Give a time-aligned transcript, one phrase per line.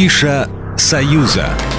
[0.00, 1.69] Афиша «Союза».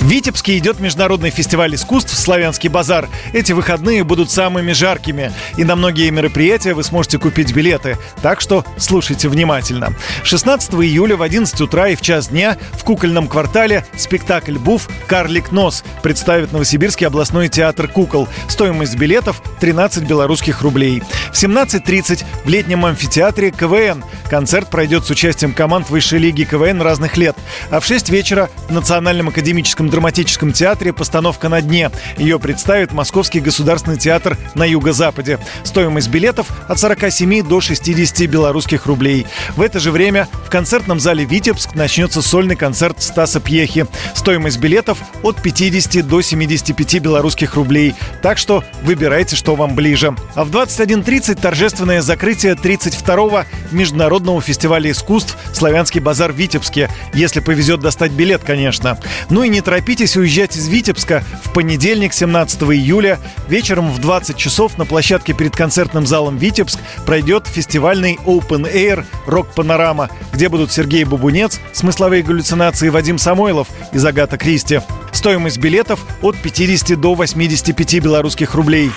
[0.00, 3.06] В Витебске идет международный фестиваль искусств «Славянский базар».
[3.34, 5.30] Эти выходные будут самыми жаркими.
[5.58, 7.98] И на многие мероприятия вы сможете купить билеты.
[8.22, 9.94] Так что слушайте внимательно.
[10.22, 14.88] 16 июля в 11 утра и в час дня в кукольном квартале спектакль «Буф.
[15.06, 18.26] Карлик Нос» представит Новосибирский областной театр кукол.
[18.48, 21.02] Стоимость билетов 13 белорусских рублей.
[21.30, 24.02] В 17.30 в летнем амфитеатре КВН.
[24.30, 27.36] Концерт пройдет с участием команд высшей лиги КВН разных лет.
[27.68, 31.90] А в 6 вечера в Национальном академическом драматическом театре постановка «На дне».
[32.16, 35.38] Ее представит Московский государственный театр на юго-западе.
[35.64, 39.26] Стоимость билетов от 47 до 60 белорусских рублей.
[39.56, 43.86] В это же время в концертном зале «Витебск» начнется сольный концерт Стаса Пьехи.
[44.14, 47.94] Стоимость билетов от 50 до 75 белорусских рублей.
[48.22, 50.14] Так что выбирайте, что вам ближе.
[50.34, 56.88] А в 21.30 торжественное закрытие 32-го Международного фестиваля искусств «Славянский базар» в Витебске.
[57.12, 58.98] Если повезет достать билет, конечно.
[59.28, 63.18] Ну и не торопитесь торопитесь уезжать из Витебска в понедельник, 17 июля.
[63.48, 69.54] Вечером в 20 часов на площадке перед концертным залом «Витебск» пройдет фестивальный Open Air «Рок
[69.54, 74.82] Панорама», где будут Сергей Бабунец, смысловые галлюцинации Вадим Самойлов из Агата Кристи.
[75.12, 78.90] Стоимость билетов от 50 до 85 белорусских рублей.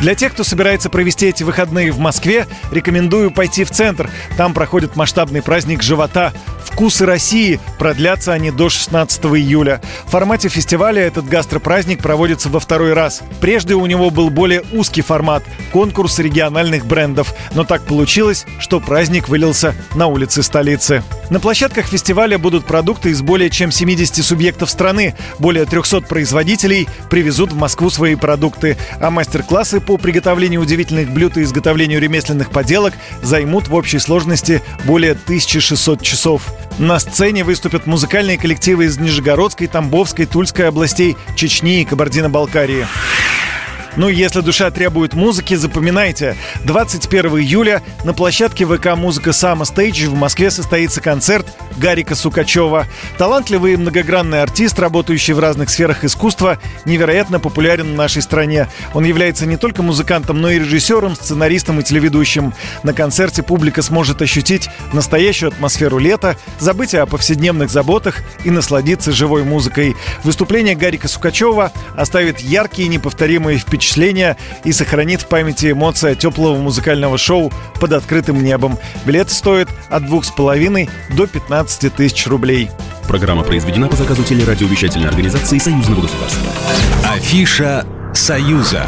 [0.00, 4.10] Для тех, кто собирается провести эти выходные в Москве, рекомендую пойти в центр.
[4.36, 6.32] Там проходит масштабный праздник живота
[6.76, 7.58] «Вкусы России».
[7.78, 9.80] Продлятся они до 16 июля.
[10.04, 13.22] В формате фестиваля этот гастропраздник проводится во второй раз.
[13.40, 17.34] Прежде у него был более узкий формат– конкурс региональных брендов.
[17.54, 21.02] Но так получилось, что праздник вылился на улицы столицы.
[21.30, 25.14] На площадках фестиваля будут продукты из более чем 70 субъектов страны.
[25.38, 28.76] Более 300 производителей привезут в Москву свои продукты.
[29.00, 35.12] А мастер-классы по приготовлению удивительных блюд и изготовлению ремесленных поделок займут в общей сложности более
[35.12, 36.42] 1600 часов.
[36.78, 42.86] На сцене выступят музыкальные коллективы из Нижегородской, Тамбовской, Тульской областей, Чечни и Кабардино-Балкарии.
[43.96, 46.36] Ну, если душа требует музыки, запоминайте.
[46.64, 51.46] 21 июля на площадке ВК «Музыка Сама Стейдж» в Москве состоится концерт
[51.78, 52.86] Гарика Сукачева.
[53.16, 58.68] Талантливый и многогранный артист, работающий в разных сферах искусства, невероятно популярен в нашей стране.
[58.92, 62.52] Он является не только музыкантом, но и режиссером, сценаристом и телеведущим.
[62.82, 69.42] На концерте публика сможет ощутить настоящую атмосферу лета, забыть о повседневных заботах и насладиться живой
[69.42, 69.96] музыкой.
[70.22, 73.85] Выступление Гарика Сукачева оставит яркие и неповторимые впечатления
[74.64, 78.78] и сохранит в памяти эмоции теплого музыкального шоу под открытым небом.
[79.04, 82.70] Билет стоит от двух с половиной до 15 15 тысяч рублей.
[83.08, 86.50] Программа произведена по заказу телерадиовещательной организации Союзного государства.
[87.04, 88.86] Афиша «Союза».